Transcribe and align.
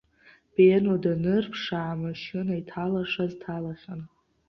Бено 0.55 0.93
данырԥшаа, 1.03 1.91
амашьына 1.95 2.53
иҭалашаз 2.61 3.31
ҭалахьан. 3.41 4.01